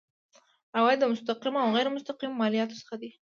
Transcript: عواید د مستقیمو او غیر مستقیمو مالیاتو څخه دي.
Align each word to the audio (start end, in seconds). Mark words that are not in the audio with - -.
عواید 0.77 0.99
د 1.01 1.05
مستقیمو 1.13 1.63
او 1.63 1.69
غیر 1.75 1.87
مستقیمو 1.95 2.39
مالیاتو 2.41 2.79
څخه 2.81 2.95
دي. 3.01 3.09